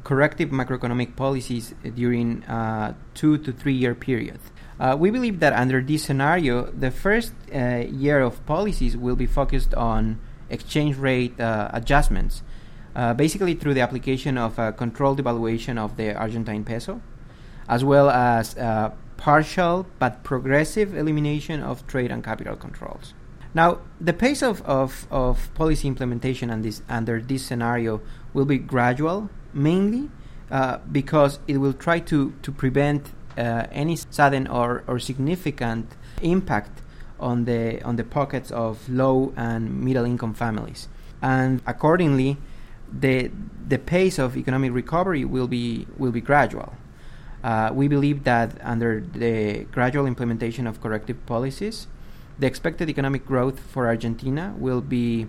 corrective 0.05 0.51
macroeconomic 0.51 1.17
policies 1.17 1.75
during 1.97 2.45
a 2.45 2.95
two 3.15 3.39
to 3.39 3.51
three 3.51 3.75
year 3.75 3.97
period. 3.97 4.39
Uh, 4.79 4.97
we 4.97 5.11
believe 5.11 5.41
that 5.41 5.53
under 5.53 5.83
this 5.83 6.05
scenario, 6.05 6.71
the 6.71 6.93
first 6.93 7.33
uh, 7.53 7.83
year 7.91 8.21
of 8.21 8.47
policies 8.47 8.97
will 8.97 9.17
be 9.17 9.27
focused 9.27 9.75
on 9.75 10.21
exchange 10.49 10.95
rate 10.97 11.41
uh, 11.41 11.69
adjustments, 11.73 12.45
uh, 12.95 13.15
basically 13.15 13.55
through 13.55 13.75
the 13.75 13.81
application 13.81 14.39
of 14.39 14.61
a 14.61 14.71
controlled 14.71 15.19
devaluation 15.19 15.77
of 15.77 15.97
the 15.97 16.15
Argentine 16.15 16.63
peso, 16.63 17.03
as 17.69 17.83
well 17.83 18.09
as 18.11 18.55
partial 19.23 19.87
but 20.01 20.25
progressive 20.25 20.97
elimination 20.97 21.63
of 21.63 21.87
trade 21.87 22.11
and 22.11 22.25
capital 22.25 22.57
controls. 22.57 23.15
Now, 23.55 23.79
the 24.01 24.13
pace 24.13 24.43
of, 24.43 24.63
of, 24.63 25.07
of 25.13 25.55
policy 25.55 25.87
implementation 25.87 26.51
this, 26.63 26.83
under 26.89 27.21
this 27.21 27.47
scenario 27.47 28.01
will 28.35 28.47
be 28.47 28.59
gradual, 28.59 29.31
mainly 29.55 30.11
uh, 30.51 30.79
because 30.91 31.39
it 31.47 31.59
will 31.59 31.73
try 31.73 32.01
to, 32.01 32.33
to 32.43 32.51
prevent 32.51 33.13
uh, 33.39 33.67
any 33.71 33.95
sudden 33.95 34.49
or, 34.49 34.83
or 34.89 34.99
significant 34.99 35.87
impact 36.21 36.83
on 37.21 37.45
the 37.45 37.81
on 37.85 37.95
the 37.95 38.03
pockets 38.03 38.51
of 38.51 38.89
low 38.89 39.33
and 39.37 39.85
middle 39.85 40.05
income 40.05 40.35
families, 40.35 40.89
and 41.23 41.63
accordingly, 41.69 42.37
the 42.93 43.31
the 43.69 43.79
pace 43.79 44.19
of 44.19 44.37
economic 44.37 44.73
recovery 44.73 45.25
will 45.25 45.47
be 45.47 45.87
will 45.97 46.11
be 46.11 46.21
gradual. 46.21 46.75
Uh, 47.43 47.71
we 47.73 47.89
believe 47.89 48.25
that 48.25 48.57
under 48.63 49.01
the 49.01 49.65
gradual 49.73 50.07
implementation 50.07 50.67
of 50.67 50.81
corrective 50.81 51.25
policies, 51.27 51.89
the 52.39 52.47
expected 52.47 52.89
economic 52.89 53.27
growth 53.27 53.59
for 53.59 53.87
Argentina 53.87 54.55
will 54.57 54.81
be 54.81 55.27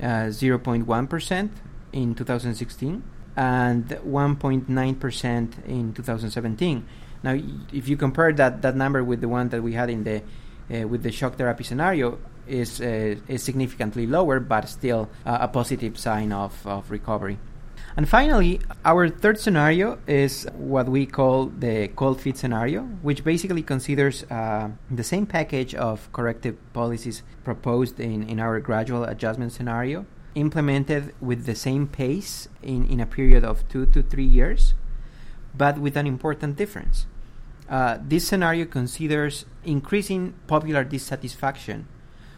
uh, 0.00 0.28
0.1% 0.28 1.50
in 1.92 2.14
2016 2.14 3.02
and 3.36 3.88
1.9% 3.88 5.64
in 5.66 5.92
2017. 5.92 6.86
Now, 7.22 7.38
if 7.72 7.88
you 7.88 7.96
compare 7.96 8.32
that, 8.32 8.62
that 8.62 8.76
number 8.76 9.02
with 9.02 9.20
the 9.20 9.28
one 9.28 9.48
that 9.48 9.62
we 9.62 9.72
had 9.72 9.90
in 9.90 10.04
the 10.04 10.22
uh, 10.68 10.86
with 10.88 11.04
the 11.04 11.12
shock 11.12 11.36
therapy 11.36 11.62
scenario 11.62 12.18
is 12.46 12.80
uh, 12.80 13.14
is 13.28 13.42
significantly 13.42 14.06
lower, 14.06 14.40
but 14.40 14.68
still 14.68 15.08
uh, 15.24 15.38
a 15.40 15.48
positive 15.48 15.96
sign 15.98 16.32
of, 16.32 16.66
of 16.66 16.90
recovery. 16.90 17.38
And 17.96 18.06
finally, 18.06 18.60
our 18.84 19.08
third 19.08 19.40
scenario 19.40 19.98
is 20.06 20.46
what 20.52 20.86
we 20.86 21.06
call 21.06 21.46
the 21.46 21.88
cold 21.96 22.20
feet 22.20 22.36
scenario, 22.36 22.82
which 23.00 23.24
basically 23.24 23.62
considers 23.62 24.22
uh, 24.24 24.68
the 24.90 25.02
same 25.02 25.24
package 25.24 25.74
of 25.74 26.12
corrective 26.12 26.56
policies 26.74 27.22
proposed 27.42 27.98
in, 27.98 28.22
in 28.22 28.38
our 28.38 28.60
gradual 28.60 29.04
adjustment 29.04 29.52
scenario, 29.52 30.04
implemented 30.34 31.14
with 31.22 31.46
the 31.46 31.54
same 31.54 31.86
pace 31.86 32.48
in, 32.62 32.86
in 32.86 33.00
a 33.00 33.06
period 33.06 33.44
of 33.44 33.66
two 33.70 33.86
to 33.86 34.02
three 34.02 34.26
years, 34.26 34.74
but 35.56 35.78
with 35.78 35.96
an 35.96 36.06
important 36.06 36.56
difference. 36.56 37.06
Uh, 37.66 37.96
this 38.06 38.28
scenario 38.28 38.66
considers 38.66 39.46
increasing 39.64 40.34
popular 40.46 40.84
dissatisfaction 40.84 41.88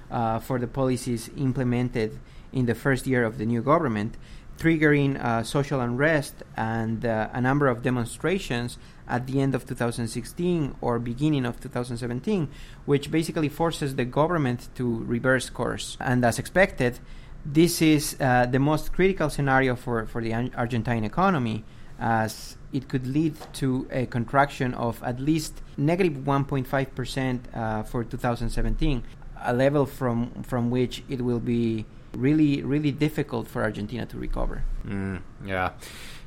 uh, 0.09 0.38
for 0.38 0.61
the 0.61 0.69
policies 0.69 1.31
implemented 1.37 2.21
in 2.53 2.67
the 2.67 2.75
first 2.75 3.07
year 3.07 3.25
of 3.25 3.38
the 3.38 3.45
new 3.45 3.61
government, 3.61 4.17
triggering 4.59 5.23
uh, 5.23 5.43
social 5.43 5.81
unrest 5.81 6.43
and 6.57 7.07
uh, 7.07 7.29
a 7.33 7.41
number 7.41 7.69
of 7.69 7.83
demonstrations 7.83 8.77
at 9.07 9.27
the 9.27 9.41
end 9.41 9.55
of 9.55 9.67
2016 9.67 10.75
or 10.81 10.99
beginning 10.99 11.47
of 11.47 11.61
2017, 11.61 12.49
which 12.85 13.11
basically 13.11 13.49
forces 13.49 13.95
the 13.95 14.05
government 14.05 14.69
to 14.75 15.05
reverse 15.05 15.49
course. 15.49 15.97
And 16.00 16.25
as 16.25 16.38
expected, 16.38 16.99
this 17.47 17.81
is 17.81 18.17
uh, 18.21 18.47
the 18.47 18.59
most 18.59 18.93
critical 18.93 19.31
scenario 19.31 19.77
for, 19.77 20.07
for 20.07 20.21
the 20.21 20.35
Argentine 20.55 21.05
economy 21.05 21.65
as 21.99 22.57
it 22.73 22.88
could 22.88 23.07
lead 23.07 23.35
to 23.53 23.88
a 23.91 24.07
contraction 24.07 24.75
of 24.75 25.03
at 25.03 25.19
least 25.19 25.62
negative 25.77 26.12
1.5% 26.19 27.57
uh, 27.57 27.83
for 27.83 28.05
2017, 28.05 29.03
a 29.45 29.55
level 29.55 29.87
from, 29.87 30.43
from 30.43 30.71
which 30.71 31.03
it 31.09 31.23
will 31.23 31.41
be 31.41 31.87
really, 32.12 32.62
really 32.62 32.93
difficult 32.93 33.49
for 33.49 33.62
Argentina 33.62 34.07
to 34.07 34.19
recover. 34.19 34.65
Mm, 34.87 35.23
yeah, 35.45 35.73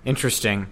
interesting. 0.06 0.68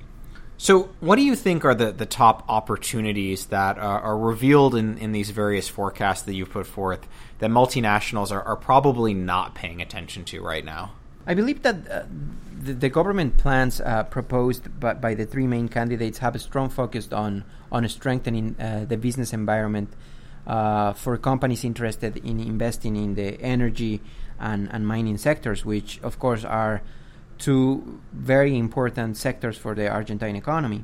So, 0.58 0.90
what 1.00 1.16
do 1.16 1.22
you 1.22 1.38
think 1.38 1.64
are 1.64 1.74
the, 1.74 1.94
the 1.94 2.06
top 2.06 2.44
opportunities 2.50 3.46
that 3.46 3.78
are, 3.78 4.02
are 4.02 4.18
revealed 4.18 4.76
in, 4.76 4.98
in 4.98 5.14
these 5.14 5.30
various 5.30 5.70
forecasts 5.70 6.24
that 6.24 6.34
you've 6.34 6.50
put 6.50 6.68
forth 6.68 7.08
that 7.40 7.50
multinationals 7.50 8.30
are, 8.30 8.44
are 8.44 8.58
probably 8.58 9.14
not 9.14 9.56
paying 9.56 9.82
attention 9.82 10.26
to 10.26 10.42
right 10.42 10.66
now? 10.66 10.92
I 11.26 11.34
believe 11.34 11.62
that 11.62 11.90
uh, 11.90 12.04
the, 12.60 12.74
the, 12.74 12.90
government 12.90 13.38
plans 13.38 13.80
uh, 13.80 14.04
proposed 14.04 14.80
by, 14.80 14.96
by, 14.96 15.14
the 15.14 15.26
three 15.26 15.48
main 15.48 15.70
candidates 15.70 16.18
have 16.18 16.36
a 16.36 16.40
strong 16.40 16.70
focus 16.70 17.12
on 17.14 17.46
on 17.72 17.88
strengthening 17.88 18.56
uh, 18.60 18.86
the 18.86 18.98
business 18.98 19.32
environment 19.32 19.94
uh, 20.48 20.94
for 20.94 21.18
companies 21.18 21.64
interested 21.64 22.18
in 22.18 22.40
investing 22.40 22.96
in 22.96 23.14
the 23.14 23.40
energy 23.42 24.02
and, 24.40 24.70
and 24.72 24.88
mining 24.88 25.18
sectors, 25.18 25.66
which 25.66 26.00
of 26.02 26.20
course 26.20 26.44
are 26.44 26.82
two 27.38 28.02
very 28.14 28.58
important 28.58 29.18
sectors 29.18 29.58
for 29.58 29.74
the 29.74 29.88
Argentine 29.88 30.36
economy. 30.36 30.84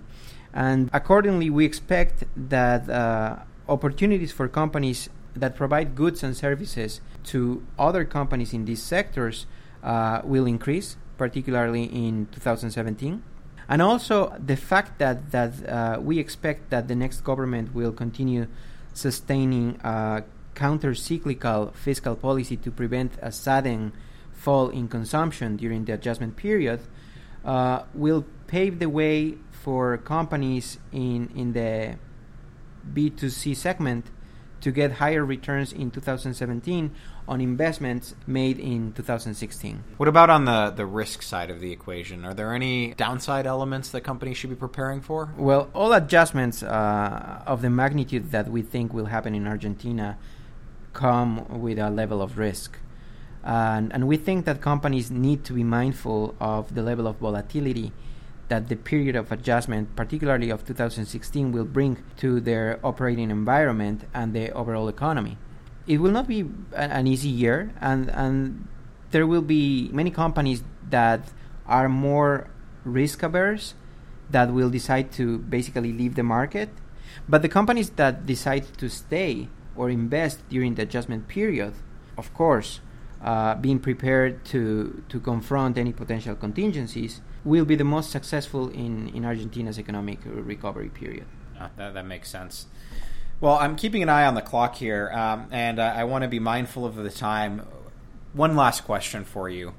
And 0.53 0.89
accordingly, 0.93 1.50
we 1.50 1.65
expect 1.65 2.24
that 2.35 2.89
uh, 2.89 3.39
opportunities 3.67 4.31
for 4.31 4.47
companies 4.47 5.09
that 5.35 5.55
provide 5.55 5.95
goods 5.95 6.24
and 6.24 6.35
services 6.35 7.01
to 7.25 7.65
other 7.77 8.05
companies 8.05 8.53
in 8.53 8.63
these 8.63 8.81
sectors 8.81 9.45
uh, 9.83 10.21
will 10.24 10.45
increase, 10.45 10.95
particularly 11.17 11.83
in 11.83 12.27
2017. 12.31 13.21
And 13.67 13.81
also 13.81 14.35
the 14.43 14.55
fact 14.55 15.00
that, 15.00 15.31
that 15.31 15.67
uh, 15.67 16.00
we 16.00 16.19
expect 16.19 16.69
that 16.69 16.88
the 16.88 16.95
next 16.95 17.21
government 17.21 17.74
will 17.74 17.91
continue 17.91 18.47
sustaining 18.93 19.79
a 20.55 20.59
counter 20.59 20.95
cyclical 20.95 21.71
fiscal 21.74 22.15
policy 22.15 22.57
to 22.57 22.71
prevent 22.71 23.13
a 23.21 23.31
sudden 23.31 23.93
fall 24.33 24.69
in 24.69 24.88
consumption 24.88 25.57
during 25.57 25.85
the 25.85 25.93
adjustment 25.93 26.35
period 26.35 26.79
uh, 27.43 27.83
will 27.93 28.25
pave 28.47 28.79
the 28.79 28.89
way 28.89 29.38
for 29.51 29.97
companies 29.97 30.77
in, 30.91 31.29
in 31.35 31.53
the 31.53 31.95
B2C 32.93 33.55
segment 33.55 34.05
to 34.62 34.71
get 34.71 34.93
higher 34.93 35.24
returns 35.24 35.74
in 35.74 35.91
2017 35.91 36.91
on 37.27 37.41
investments 37.41 38.15
made 38.25 38.59
in 38.59 38.93
2016. 38.93 39.83
What 39.97 40.09
about 40.09 40.29
on 40.29 40.45
the, 40.45 40.71
the 40.75 40.85
risk 40.85 41.21
side 41.21 41.50
of 41.50 41.59
the 41.59 41.71
equation? 41.71 42.25
Are 42.25 42.33
there 42.33 42.53
any 42.53 42.93
downside 42.93 43.45
elements 43.45 43.89
that 43.89 44.01
companies 44.01 44.38
should 44.38 44.50
be 44.50 44.55
preparing 44.55 45.01
for? 45.01 45.29
Well, 45.38 45.69
all 45.74 45.93
adjustments 45.93 46.63
uh, 46.63 47.43
of 47.45 47.62
the 47.62 47.69
magnitude 47.69 48.31
that 48.31 48.47
we 48.47 48.62
think 48.62 48.93
will 48.93 49.05
happen 49.05 49.35
in 49.35 49.47
Argentina 49.47 50.17
come 50.95 51.45
with 51.61 51.77
a 51.77 51.91
level 51.91 52.21
of 52.21 52.39
risk. 52.39 52.79
And, 53.43 53.93
and 53.93 54.07
we 54.07 54.17
think 54.17 54.45
that 54.45 54.61
companies 54.61 55.11
need 55.11 55.43
to 55.45 55.53
be 55.53 55.63
mindful 55.63 56.33
of 56.39 56.73
the 56.73 56.81
level 56.81 57.05
of 57.05 57.17
volatility 57.17 57.91
that 58.47 58.69
the 58.69 58.75
period 58.75 59.15
of 59.15 59.31
adjustment, 59.31 59.95
particularly 59.95 60.49
of 60.49 60.65
2016, 60.65 61.51
will 61.51 61.65
bring 61.65 61.97
to 62.17 62.39
their 62.39 62.79
operating 62.83 63.29
environment 63.29 64.05
and 64.13 64.33
the 64.33 64.51
overall 64.51 64.87
economy. 64.87 65.37
It 65.85 65.99
will 65.99 66.11
not 66.11 66.27
be 66.27 66.45
an 66.73 67.05
easy 67.05 67.29
year, 67.29 67.73
and, 67.79 68.09
and 68.09 68.67
there 69.11 69.27
will 69.27 69.41
be 69.41 69.89
many 69.93 70.09
companies 70.09 70.63
that 70.89 71.31
are 71.67 71.89
more 71.89 72.47
risk 72.83 73.21
averse 73.23 73.73
that 74.29 74.51
will 74.51 74.69
decide 74.69 75.11
to 75.13 75.39
basically 75.39 75.93
leave 75.93 76.15
the 76.15 76.23
market. 76.23 76.69
But 77.29 77.41
the 77.41 77.49
companies 77.49 77.91
that 77.91 78.25
decide 78.25 78.65
to 78.77 78.89
stay 78.89 79.49
or 79.75 79.89
invest 79.89 80.48
during 80.50 80.75
the 80.75 80.84
adjustment 80.84 81.27
period, 81.27 81.74
of 82.17 82.34
course, 82.34 82.79
uh, 83.24 83.55
being 83.55 83.79
prepared 83.79 84.46
to, 84.46 85.03
to 85.10 85.20
confront 85.20 85.77
any 85.77 85.91
potential 85.91 86.36
contingencies, 86.36 87.22
will 87.44 87.65
be 87.65 87.75
the 87.75 87.84
most 87.84 88.12
successful 88.12 88.70
in, 88.70 89.10
in 89.10 89.25
Argentina's 89.25 89.79
economic 89.79 90.20
recovery 90.25 90.89
period. 90.89 91.25
Uh, 91.60 91.70
that, 91.77 91.94
that 91.94 92.05
makes 92.05 92.29
sense. 92.29 92.67
Well, 93.41 93.55
I'm 93.55 93.75
keeping 93.75 94.01
an 94.01 94.10
eye 94.10 94.25
on 94.25 94.36
the 94.36 94.41
clock 94.41 94.75
here, 94.75 95.12
um, 95.12 95.48
and 95.51 95.79
uh, 95.79 95.94
I 95.96 96.05
want 96.05 96.24
to 96.24 96.27
be 96.27 96.39
mindful 96.39 96.86
of 96.86 96.96
the 96.96 97.10
time. 97.10 97.65
One 98.34 98.55
last 98.55 98.86
question 98.86 99.24
for 99.24 99.50
you. 99.50 99.74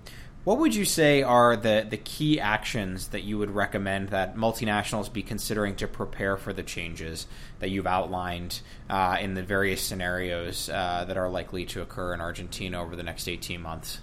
What 0.47 0.59
would 0.59 0.77
you 0.77 0.85
say 0.85 1.25
are 1.25 1.57
the, 1.57 1.85
the 1.91 1.97
key 1.97 2.39
actions 2.39 3.09
that 3.09 3.25
you 3.25 3.37
would 3.37 3.51
recommend 3.51 4.11
that 4.11 4.37
multinationals 4.37 5.13
be 5.13 5.25
considering 5.25 5.75
to 5.75 5.89
prepare 5.89 6.37
for 6.37 6.53
the 6.53 6.63
changes 6.63 7.27
that 7.59 7.71
you've 7.71 7.89
outlined 7.89 8.61
uh, 8.89 9.17
in 9.21 9.35
the 9.35 9.43
various 9.43 9.83
scenarios 9.83 10.69
uh, 10.69 11.05
that 11.09 11.17
are 11.17 11.29
likely 11.29 11.67
to 11.67 11.83
occur 11.83 12.15
in 12.15 12.21
Argentina 12.21 12.81
over 12.81 12.95
the 12.95 13.03
next 13.03 13.27
18 13.27 13.61
months? 13.61 13.99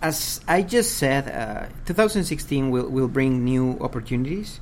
as 0.00 0.40
I 0.46 0.62
just 0.62 0.96
said, 0.98 1.28
uh, 1.28 1.66
2016 1.86 2.70
will, 2.70 2.88
will 2.88 3.08
bring 3.08 3.44
new 3.44 3.76
opportunities, 3.80 4.60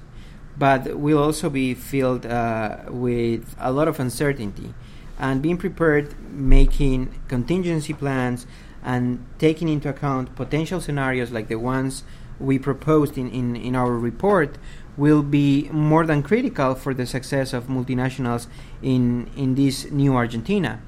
but 0.56 0.98
will 0.98 1.22
also 1.22 1.50
be 1.50 1.74
filled 1.74 2.24
uh, 2.24 2.84
with 2.88 3.54
a 3.58 3.70
lot 3.72 3.88
of 3.88 4.00
uncertainty. 4.00 4.72
And 5.18 5.42
being 5.42 5.58
prepared, 5.58 6.18
making 6.30 7.20
contingency 7.28 7.92
plans, 7.92 8.46
and 8.86 9.26
taking 9.38 9.68
into 9.68 9.88
account 9.90 10.34
potential 10.36 10.80
scenarios 10.80 11.32
like 11.32 11.48
the 11.48 11.56
ones 11.56 12.04
we 12.38 12.58
proposed 12.58 13.18
in, 13.18 13.28
in, 13.30 13.56
in 13.56 13.74
our 13.74 13.92
report 13.92 14.56
will 14.96 15.22
be 15.22 15.68
more 15.72 16.06
than 16.06 16.22
critical 16.22 16.74
for 16.74 16.94
the 16.94 17.04
success 17.04 17.52
of 17.52 17.64
multinationals 17.64 18.46
in, 18.80 19.28
in 19.36 19.56
this 19.56 19.90
new 19.90 20.14
Argentina. 20.14 20.80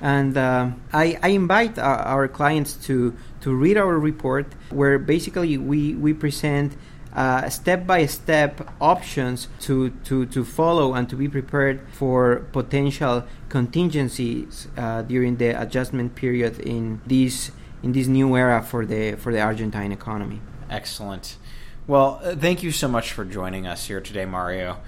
And 0.00 0.36
uh, 0.36 0.70
I, 0.92 1.18
I, 1.22 1.28
invite 1.28 1.78
our, 1.78 1.98
our, 1.98 2.28
clients 2.28 2.72
to, 2.86 3.16
to 3.42 3.54
read 3.54 3.76
our 3.76 3.96
report, 4.00 4.46
where 4.70 4.98
basically 4.98 5.56
we, 5.58 5.94
we 5.94 6.12
present 6.12 6.72
step 7.48 7.86
by 7.86 8.06
step 8.06 8.68
options 8.80 9.48
to, 9.60 9.90
to, 10.04 10.26
to 10.26 10.44
follow 10.44 10.94
and 10.94 11.08
to 11.08 11.16
be 11.16 11.28
prepared 11.28 11.80
for 11.92 12.46
potential 12.52 13.24
contingencies 13.48 14.68
uh, 14.76 15.02
during 15.02 15.36
the 15.36 15.50
adjustment 15.60 16.14
period 16.14 16.58
in 16.60 17.00
this 17.06 17.52
in 17.82 17.92
this 17.92 18.06
new 18.06 18.36
era 18.36 18.62
for 18.62 18.86
the 18.86 19.12
for 19.16 19.32
the 19.32 19.40
Argentine 19.40 19.92
economy. 19.92 20.40
Excellent. 20.70 21.36
Well, 21.86 22.20
uh, 22.22 22.36
thank 22.36 22.62
you 22.62 22.70
so 22.70 22.88
much 22.88 23.12
for 23.12 23.24
joining 23.24 23.66
us 23.66 23.86
here 23.86 24.00
today, 24.00 24.24
Mario. 24.24 24.78